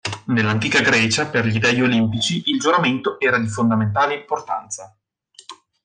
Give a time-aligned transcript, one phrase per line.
[0.29, 4.97] Nella antica Grecia per gli dei olimpici il giuramento era di fondamentale importanza.